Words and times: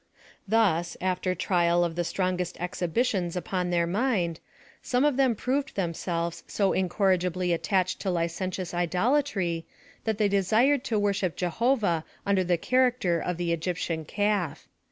Thus, 0.47 0.97
after 0.99 1.35
trial 1.35 1.83
of 1.83 1.95
the 1.95 2.03
strongest 2.03 2.59
exhibitions 2.59 3.35
upon 3.35 3.69
their 3.69 3.85
mind, 3.85 4.39
some 4.81 5.05
of 5.05 5.15
them 5.15 5.35
proved 5.35 5.75
themselves 5.75 6.43
so 6.47 6.73
incorrigibly 6.73 7.53
attached 7.53 7.99
to 7.99 8.09
licentious 8.09 8.73
idolatry 8.73 9.63
that 10.05 10.17
they 10.17 10.27
desired 10.27 10.83
to 10.85 10.97
worship 10.97 11.35
Jehovah 11.35 12.03
under 12.25 12.43
the 12.43 12.57
character 12.57 13.19
of 13.19 13.37
the 13.37 13.53
Egyptian 13.53 14.03
calf. 14.03 14.67